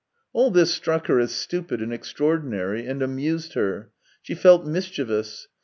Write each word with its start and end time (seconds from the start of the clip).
All 0.33 0.49
this 0.49 0.73
struck 0.73 1.05
her 1.05 1.19
as 1.19 1.31
stupid 1.31 1.79
and 1.79 1.93
extraordinary, 1.93 2.87
and 2.87 3.03
amused 3.03 3.53
her. 3.53 3.91
She 4.23 4.33
felt 4.33 4.65
mischievous. 4.65 5.47